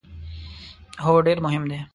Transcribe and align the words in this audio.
هو، 1.05 1.13
ډیر 1.25 1.37
مهم 1.45 1.63
ده 1.69 1.79